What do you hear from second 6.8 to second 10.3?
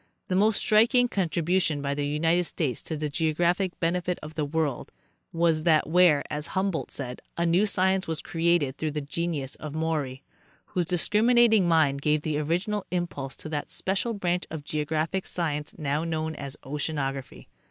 said, a new science was created through the genius of Maury,